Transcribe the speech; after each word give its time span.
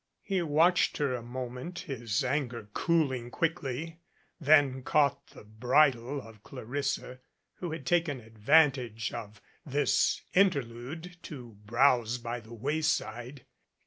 He 0.23 0.41
watched 0.41 0.97
her 0.97 1.13
a 1.13 1.21
moment, 1.21 1.81
his 1.81 2.23
anger 2.23 2.69
cooling 2.73 3.29
quickly, 3.29 3.99
then 4.39 4.81
caught 4.81 5.27
the 5.27 5.43
bridle 5.43 6.19
of 6.19 6.41
Clarissa 6.41 7.19
who 7.57 7.69
had 7.71 7.85
taken 7.85 8.19
advantage 8.19 9.13
of 9.13 9.39
this 9.63 10.21
interlude 10.33 11.17
to 11.21 11.55
browse 11.65 12.17
by 12.17 12.39
the 12.39 12.51
wayside. 12.51 13.45